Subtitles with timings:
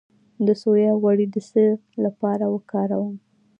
[0.45, 1.63] د سویا غوړي د څه
[2.05, 3.15] لپاره وکاروم؟